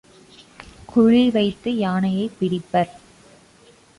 [0.85, 2.91] குழி வைத்து யானையைப் பிடிப்பர்.